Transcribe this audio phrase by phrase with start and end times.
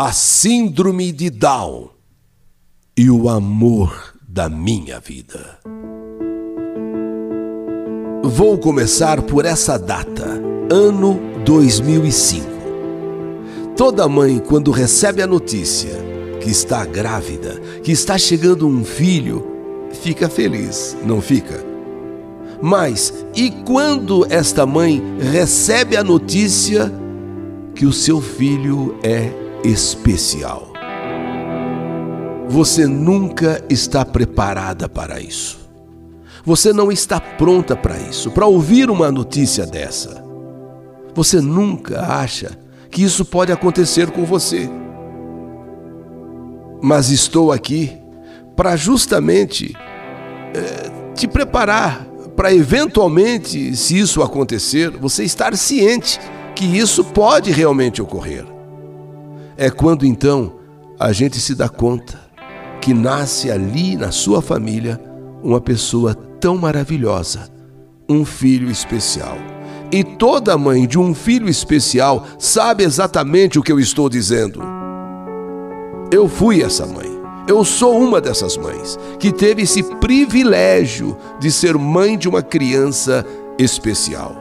[0.00, 1.90] a Síndrome de Down
[2.96, 5.58] e o amor da minha vida.
[8.22, 10.40] Vou começar por essa data,
[10.70, 12.46] ano 2005.
[13.76, 15.96] Toda mãe, quando recebe a notícia
[16.40, 19.44] que está grávida, que está chegando um filho,
[20.00, 21.60] fica feliz, não fica?
[22.62, 26.88] Mas e quando esta mãe recebe a notícia
[27.74, 30.72] que o seu filho é especial?
[32.48, 35.58] Você nunca está preparada para isso.
[36.44, 40.24] Você não está pronta para isso, para ouvir uma notícia dessa.
[41.14, 42.58] Você nunca acha
[42.90, 44.68] que isso pode acontecer com você.
[46.80, 47.92] Mas estou aqui
[48.56, 49.76] para justamente
[50.54, 56.20] é, te preparar para eventualmente, se isso acontecer, você estar ciente
[56.54, 58.44] que isso pode realmente ocorrer.
[59.60, 60.52] É quando então
[61.00, 62.16] a gente se dá conta
[62.80, 65.00] que nasce ali na sua família
[65.42, 67.50] uma pessoa tão maravilhosa,
[68.08, 69.36] um filho especial.
[69.90, 74.62] E toda mãe de um filho especial sabe exatamente o que eu estou dizendo.
[76.12, 77.18] Eu fui essa mãe.
[77.48, 83.26] Eu sou uma dessas mães que teve esse privilégio de ser mãe de uma criança
[83.58, 84.36] especial.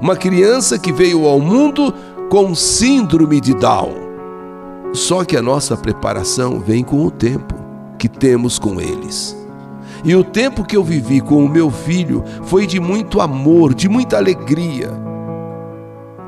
[0.00, 1.94] Uma criança que veio ao mundo
[2.28, 4.09] com síndrome de Down.
[4.92, 7.54] Só que a nossa preparação vem com o tempo
[7.98, 9.36] que temos com eles.
[10.02, 13.88] E o tempo que eu vivi com o meu filho foi de muito amor, de
[13.88, 14.90] muita alegria.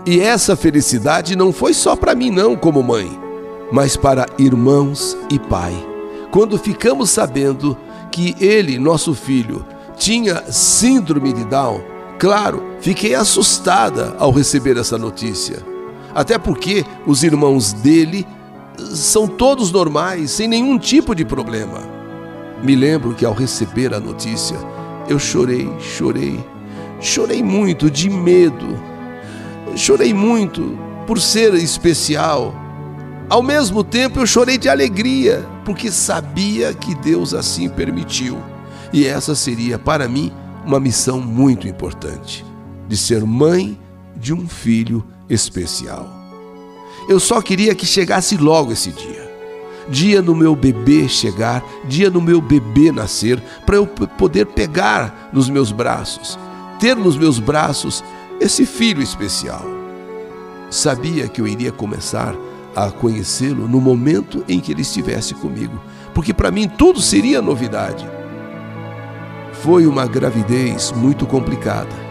[0.06, 3.10] E essa felicidade não foi só para mim, não, como mãe,
[3.72, 5.74] mas para irmãos e pai.
[6.30, 7.76] Quando ficamos sabendo
[8.10, 9.64] que ele, nosso filho,
[9.96, 11.80] tinha síndrome de Down,
[12.18, 15.62] claro, fiquei assustada ao receber essa notícia.
[16.14, 18.26] Até porque os irmãos dele
[18.94, 21.80] são todos normais, sem nenhum tipo de problema.
[22.62, 24.56] Me lembro que ao receber a notícia,
[25.08, 26.38] eu chorei, chorei,
[27.00, 28.78] chorei muito de medo,
[29.74, 32.54] chorei muito por ser especial.
[33.28, 38.38] Ao mesmo tempo, eu chorei de alegria, porque sabia que Deus assim permitiu.
[38.92, 40.30] E essa seria, para mim,
[40.64, 42.44] uma missão muito importante:
[42.88, 43.78] de ser mãe
[44.16, 46.21] de um filho especial.
[47.08, 49.22] Eu só queria que chegasse logo esse dia
[49.88, 55.48] dia no meu bebê chegar, dia no meu bebê nascer, para eu poder pegar nos
[55.48, 56.38] meus braços,
[56.78, 58.02] ter nos meus braços
[58.40, 59.64] esse filho especial.
[60.70, 62.34] Sabia que eu iria começar
[62.74, 65.78] a conhecê-lo no momento em que ele estivesse comigo,
[66.14, 68.08] porque para mim tudo seria novidade.
[69.52, 72.02] Foi uma gravidez muito complicada.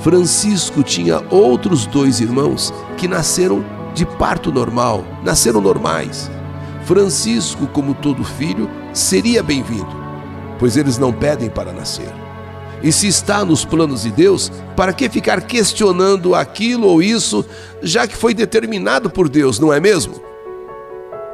[0.00, 3.64] Francisco tinha outros dois irmãos que nasceram
[3.98, 6.30] de parto normal, nasceram normais.
[6.84, 9.94] Francisco, como todo filho, seria bem-vindo,
[10.58, 12.10] pois eles não pedem para nascer.
[12.80, 17.44] E se está nos planos de Deus, para que ficar questionando aquilo ou isso,
[17.82, 20.14] já que foi determinado por Deus, não é mesmo?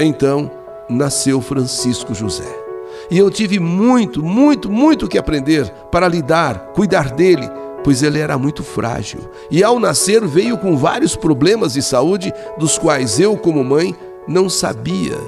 [0.01, 0.51] Então
[0.89, 2.65] nasceu Francisco José.
[3.11, 7.47] E eu tive muito, muito, muito que aprender para lidar, cuidar dele,
[7.85, 9.21] pois ele era muito frágil.
[9.51, 13.95] E ao nascer veio com vários problemas de saúde, dos quais eu, como mãe,
[14.27, 15.19] não sabia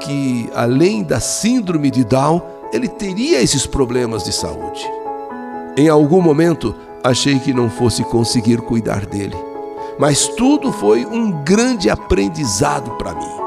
[0.00, 2.40] que, além da síndrome de Down,
[2.72, 4.82] ele teria esses problemas de saúde.
[5.76, 9.36] Em algum momento, achei que não fosse conseguir cuidar dele,
[9.98, 13.42] mas tudo foi um grande aprendizado para mim.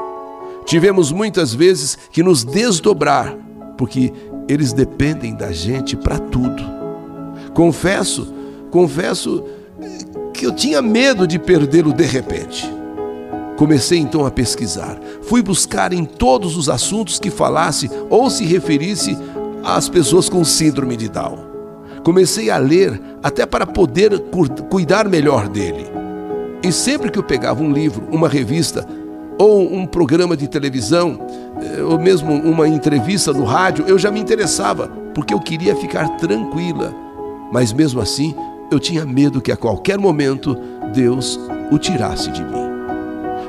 [0.66, 3.36] Tivemos muitas vezes que nos desdobrar,
[3.78, 4.14] porque
[4.48, 6.75] eles dependem da gente para tudo.
[7.56, 8.28] Confesso,
[8.70, 9.46] confesso
[10.34, 12.70] que eu tinha medo de perdê-lo de repente.
[13.56, 15.00] Comecei então a pesquisar.
[15.22, 19.18] Fui buscar em todos os assuntos que falasse ou se referisse
[19.64, 21.46] às pessoas com síndrome de Down.
[22.04, 24.20] Comecei a ler até para poder
[24.70, 25.86] cuidar melhor dele.
[26.62, 28.86] E sempre que eu pegava um livro, uma revista
[29.40, 31.18] ou um programa de televisão,
[31.62, 36.10] eh, ou mesmo uma entrevista no rádio, eu já me interessava, porque eu queria ficar
[36.18, 37.05] tranquila.
[37.56, 38.36] Mas mesmo assim,
[38.70, 40.58] eu tinha medo que a qualquer momento
[40.94, 41.40] Deus
[41.72, 42.66] o tirasse de mim.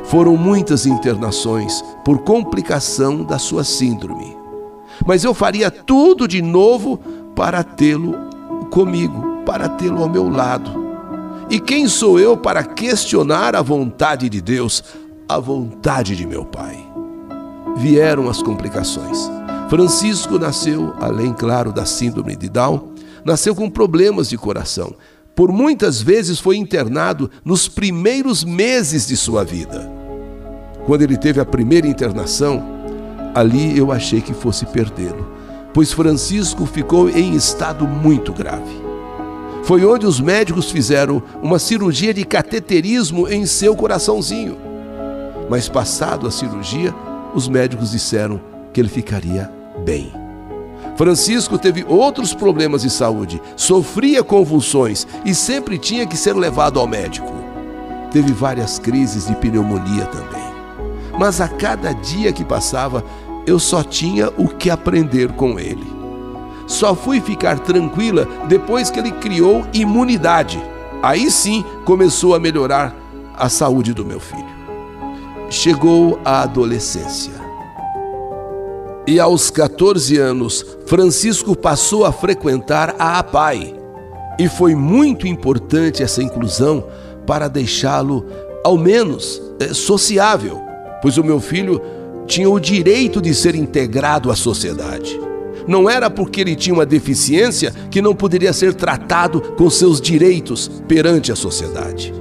[0.05, 4.37] Foram muitas internações por complicação da sua síndrome.
[5.05, 6.99] Mas eu faria tudo de novo
[7.35, 8.15] para tê-lo
[8.71, 10.71] comigo, para tê-lo ao meu lado.
[11.51, 14.85] E quem sou eu para questionar a vontade de Deus,
[15.29, 16.79] a vontade de meu Pai?
[17.77, 19.29] Vieram as complicações.
[19.69, 22.95] Francisco nasceu, além, claro, da síndrome de Down,
[23.27, 24.95] nasceu com problemas de coração.
[25.35, 29.95] Por muitas vezes foi internado nos primeiros meses de sua vida.
[30.87, 32.65] quando ele teve a primeira internação,
[33.35, 35.29] ali eu achei que fosse perdê-lo,
[35.75, 38.87] pois Francisco ficou em estado muito grave.
[39.65, 44.57] Foi onde os médicos fizeram uma cirurgia de cateterismo em seu coraçãozinho.
[45.51, 46.95] Mas passado a cirurgia,
[47.35, 48.41] os médicos disseram
[48.73, 49.51] que ele ficaria
[49.85, 50.26] bem.
[50.97, 56.87] Francisco teve outros problemas de saúde, sofria convulsões e sempre tinha que ser levado ao
[56.87, 57.33] médico.
[58.11, 60.47] Teve várias crises de pneumonia também.
[61.19, 63.05] Mas a cada dia que passava,
[63.47, 65.87] eu só tinha o que aprender com ele.
[66.67, 70.63] Só fui ficar tranquila depois que ele criou imunidade.
[71.03, 72.95] Aí sim começou a melhorar
[73.37, 74.57] a saúde do meu filho.
[75.51, 77.46] Chegou a adolescência.
[79.07, 83.73] E aos 14 anos, Francisco passou a frequentar a APAI.
[84.37, 86.85] E foi muito importante essa inclusão
[87.25, 88.27] para deixá-lo,
[88.65, 90.61] ao menos, eh, sociável,
[91.01, 91.81] pois o meu filho
[92.27, 95.21] tinha o direito de ser integrado à sociedade.
[95.69, 100.69] Não era porque ele tinha uma deficiência que não poderia ser tratado com seus direitos
[100.89, 102.13] perante a sociedade.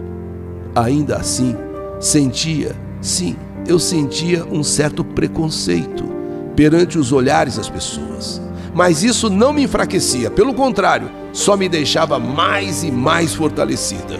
[0.75, 1.55] Ainda assim,
[1.99, 3.35] sentia, sim,
[3.67, 6.15] eu sentia um certo preconceito
[6.55, 8.41] perante os olhares das pessoas.
[8.73, 14.19] Mas isso não me enfraquecia, pelo contrário, só me deixava mais e mais fortalecida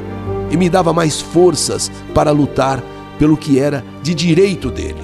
[0.50, 2.82] e me dava mais forças para lutar
[3.18, 5.04] pelo que era de direito dele.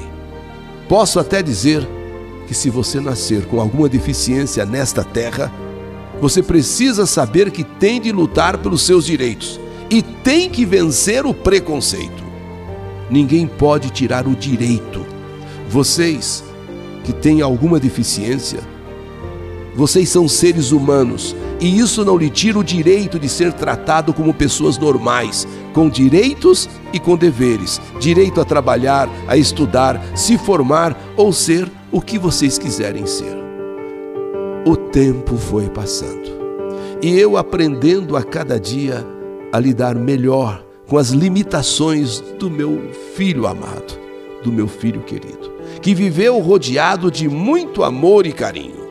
[0.88, 1.88] Posso até dizer
[2.48, 5.52] que se você nascer com alguma deficiência nesta terra,
[6.20, 11.34] você precisa saber que tem de lutar pelos seus direitos e tem que vencer o
[11.34, 12.24] preconceito.
[13.10, 15.06] Ninguém pode tirar o direito.
[15.70, 16.44] Vocês
[17.04, 18.60] que têm alguma deficiência,
[19.76, 24.34] vocês são seres humanos e isso não lhe tira o direito de ser tratado como
[24.34, 31.32] pessoas normais, com direitos e com deveres, direito a trabalhar, a estudar, se formar ou
[31.32, 33.38] ser o que vocês quiserem ser.
[34.66, 36.42] O tempo foi passando
[37.02, 39.06] e eu aprendendo a cada dia
[39.52, 43.98] a lidar melhor com as limitações do meu filho amado,
[44.44, 45.52] do meu filho querido,
[45.82, 48.82] que viveu rodeado de muito amor e carinho.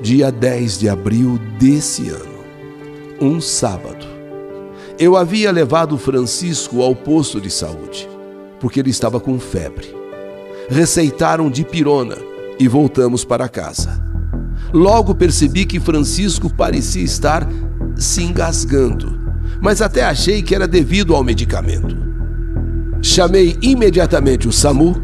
[0.00, 2.44] Dia 10 de abril desse ano,
[3.20, 4.06] um sábado,
[4.98, 8.08] eu havia levado Francisco ao posto de saúde,
[8.58, 10.02] porque ele estava com febre
[10.68, 12.16] receitaram dipirona
[12.58, 14.02] e voltamos para casa.
[14.72, 17.46] Logo percebi que Francisco parecia estar
[17.96, 19.18] se engasgando,
[19.60, 22.11] mas até achei que era devido ao medicamento.
[23.02, 24.96] Chamei imediatamente o SAMU.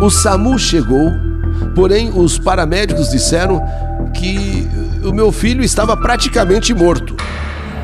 [0.00, 1.10] O SAMU chegou,
[1.74, 3.60] porém os paramédicos disseram
[4.14, 4.68] que
[5.04, 7.16] o meu filho estava praticamente morto.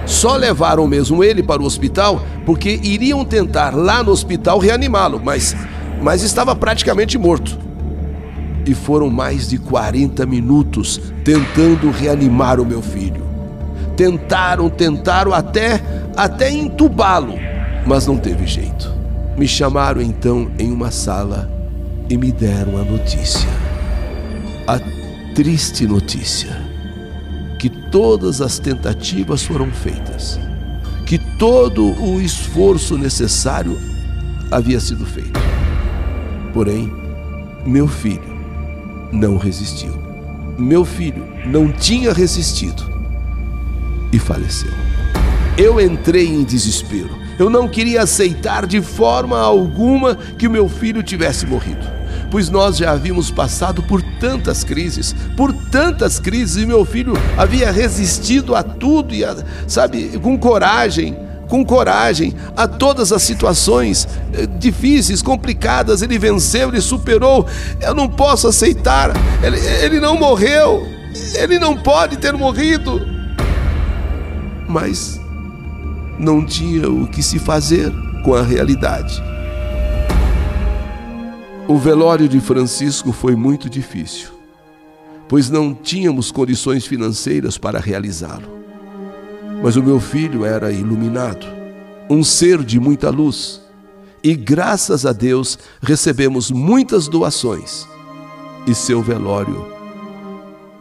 [0.06, 5.56] Só levaram mesmo ele para o hospital porque iriam tentar lá no hospital reanimá-lo, mas
[6.00, 7.58] mas estava praticamente morto.
[8.64, 13.26] E foram mais de 40 minutos tentando reanimar o meu filho.
[13.96, 15.82] Tentaram, tentaram até
[16.16, 17.34] até entubá-lo,
[17.84, 18.95] mas não teve jeito.
[19.36, 21.50] Me chamaram então em uma sala
[22.08, 23.48] e me deram a notícia.
[24.66, 24.80] A
[25.34, 26.56] triste notícia
[27.58, 30.38] que todas as tentativas foram feitas,
[31.04, 33.78] que todo o esforço necessário
[34.50, 35.46] havia sido feito
[36.56, 36.90] Porém,
[37.66, 38.34] meu filho
[39.12, 39.92] não resistiu.
[40.58, 42.82] Meu filho não tinha resistido
[44.10, 44.72] e faleceu.
[45.58, 47.25] Eu entrei em desespero.
[47.38, 51.86] Eu não queria aceitar de forma alguma que o meu filho tivesse morrido,
[52.30, 57.70] pois nós já havíamos passado por tantas crises, por tantas crises, e meu filho havia
[57.70, 61.16] resistido a tudo e, a, sabe, com coragem,
[61.48, 66.02] com coragem a todas as situações eh, difíceis, complicadas.
[66.02, 67.46] Ele venceu, ele superou.
[67.80, 69.12] Eu não posso aceitar.
[69.42, 70.86] Ele, ele não morreu.
[71.34, 73.06] Ele não pode ter morrido.
[74.68, 75.20] Mas
[76.18, 77.92] não tinha o que se fazer
[78.22, 79.22] com a realidade.
[81.68, 84.30] O velório de Francisco foi muito difícil,
[85.28, 88.56] pois não tínhamos condições financeiras para realizá-lo.
[89.62, 91.46] Mas o meu filho era iluminado,
[92.08, 93.60] um ser de muita luz.
[94.22, 97.86] E graças a Deus recebemos muitas doações.
[98.66, 99.66] E seu velório,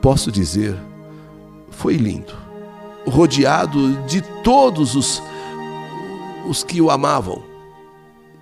[0.02, 0.76] posso dizer,
[1.70, 2.45] foi lindo,
[3.08, 5.22] rodeado de todos os,
[6.48, 7.44] os que o amavam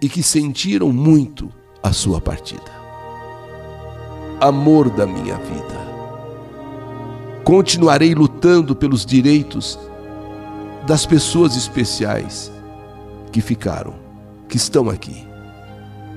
[0.02, 1.50] e que sentiram muito
[1.82, 2.72] a sua partida.
[4.40, 5.84] Amor da minha vida.
[7.44, 9.78] Continuarei lutando pelos direitos
[10.86, 12.52] das pessoas especiais
[13.32, 13.96] que ficaram,
[14.48, 15.28] que estão aqui.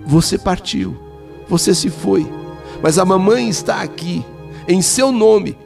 [0.05, 0.97] Você partiu,
[1.49, 2.27] você se foi,
[2.83, 4.25] mas a mamãe está aqui,
[4.69, 5.57] em seu nome,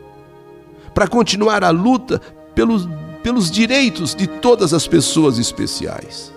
[0.95, 2.21] para continuar a luta
[2.61, 2.87] pelos,
[3.23, 6.31] pelos direitos de todas as pessoas especiais.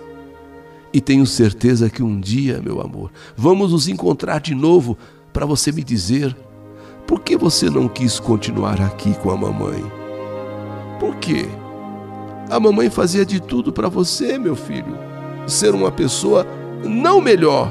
[0.90, 4.96] E tenho certeza que um dia, meu amor, vamos nos encontrar de novo
[5.34, 6.34] para você me dizer
[7.06, 9.84] por que você não quis continuar aqui com a mamãe.
[10.98, 11.46] Por quê?
[12.48, 14.96] A mamãe fazia de tudo para você, meu filho,
[15.46, 16.46] ser uma pessoa
[16.82, 17.70] não melhor,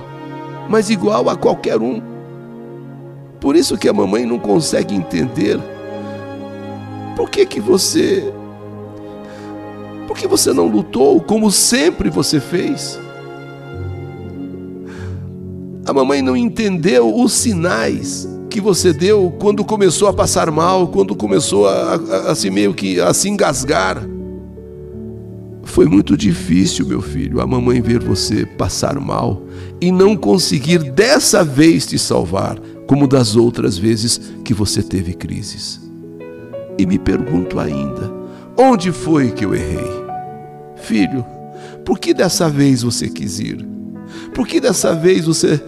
[0.69, 1.99] mas igual a qualquer um.
[3.39, 5.59] Por isso que a mamãe não consegue entender
[7.15, 8.31] por que que você
[10.13, 12.99] por que você não lutou como sempre você fez?
[15.87, 21.15] A mamãe não entendeu os sinais que você deu quando começou a passar mal, quando
[21.15, 24.07] começou a, a, a se meio que a se engasgar.
[25.63, 29.41] Foi muito difícil, meu filho, a mamãe ver você passar mal
[29.81, 35.81] e não conseguir dessa vez te salvar, como das outras vezes que você teve crises.
[36.77, 38.13] E me pergunto ainda:
[38.55, 40.02] onde foi que eu errei?
[40.83, 41.25] Filho,
[41.85, 43.65] por que dessa vez você quis ir?
[44.35, 45.61] Por que dessa vez você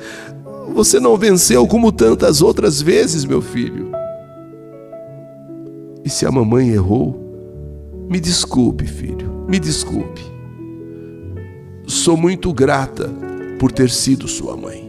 [0.74, 3.92] você não venceu como tantas outras vezes, meu filho?
[6.04, 7.26] E se a mamãe errou,
[8.10, 10.22] me desculpe, filho, me desculpe.
[11.88, 13.10] Sou muito grata
[13.58, 14.86] por ter sido sua mãe.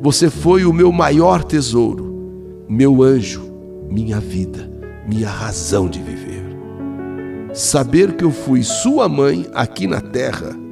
[0.00, 3.42] Você foi o meu maior tesouro, meu anjo,
[3.90, 4.70] minha vida,
[5.06, 6.21] minha razão de viver.
[7.52, 10.62] Saber que eu fui sua mãe aqui na terra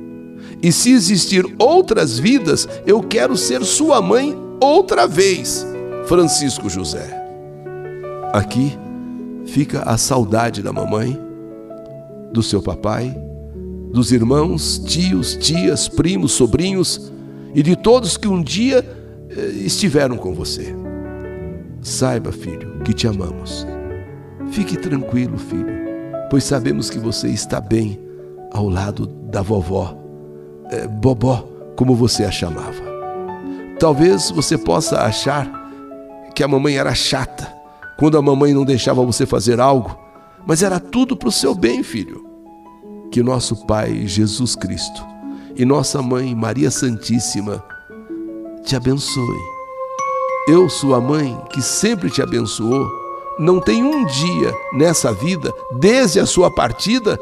[0.63, 5.67] e se existir outras vidas, eu quero ser sua mãe outra vez.
[6.07, 7.09] Francisco José.
[8.33, 8.79] Aqui
[9.47, 11.19] fica a saudade da mamãe,
[12.33, 13.17] do seu papai,
[13.91, 17.11] dos irmãos, tios, tias, primos, sobrinhos
[17.55, 18.85] e de todos que um dia
[19.31, 20.75] eh, estiveram com você.
[21.81, 23.67] Saiba, filho, que te amamos.
[24.51, 25.90] Fique tranquilo, filho,
[26.31, 28.01] pois sabemos que você está bem
[28.53, 30.01] ao lado da vovó
[30.71, 31.47] é, Bobó,
[31.77, 32.83] como você a chamava.
[33.79, 35.51] Talvez você possa achar
[36.35, 37.53] que a mamãe era chata,
[37.99, 39.99] quando a mamãe não deixava você fazer algo,
[40.47, 42.25] mas era tudo para o seu bem, filho.
[43.11, 45.05] Que nosso Pai Jesus Cristo
[45.57, 47.63] e nossa mãe Maria Santíssima
[48.65, 49.39] te abençoe.
[50.47, 52.89] Eu, sua mãe, que sempre te abençoou,
[53.39, 57.21] não tem um dia nessa vida, desde a sua partida,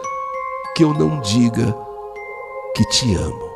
[0.74, 1.76] que eu não diga
[2.74, 3.48] que te amo.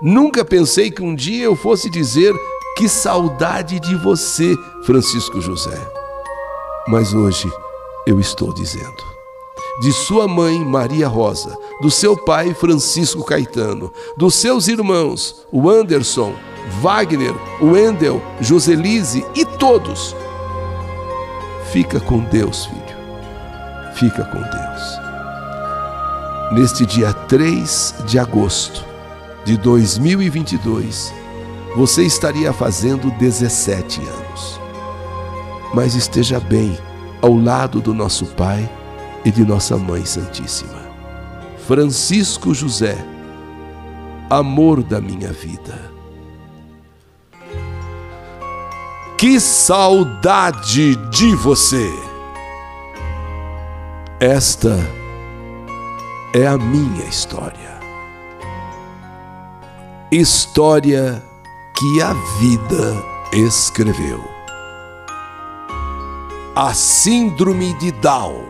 [0.00, 2.34] Nunca pensei que um dia eu fosse dizer
[2.76, 5.76] que saudade de você, Francisco José.
[6.86, 7.50] Mas hoje
[8.06, 9.18] eu estou dizendo.
[9.80, 16.32] De sua mãe Maria Rosa, do seu pai Francisco Caetano, dos seus irmãos, o Anderson,
[16.80, 20.14] Wagner, o Wendel, Joselise e todos.
[21.72, 22.98] Fica com Deus, filho.
[23.94, 25.08] Fica com Deus
[26.52, 28.84] neste dia 3 de agosto
[29.44, 31.12] de 2022,
[31.76, 34.60] você estaria fazendo 17 anos.
[35.74, 36.76] Mas esteja bem
[37.20, 38.68] ao lado do nosso Pai
[39.24, 40.88] e de nossa Mãe Santíssima.
[41.66, 42.96] Francisco José,
[44.30, 45.97] amor da minha vida.
[49.18, 51.92] Que saudade de você!
[54.20, 54.78] Esta
[56.32, 57.80] é a minha história.
[60.12, 61.20] História
[61.76, 64.22] que a vida escreveu.
[66.54, 68.44] A Síndrome de Down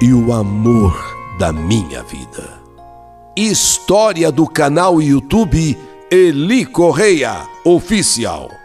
[0.00, 0.96] e o amor
[1.38, 2.62] da minha vida.
[3.36, 5.78] História do canal YouTube
[6.10, 8.59] Eli Correia Oficial.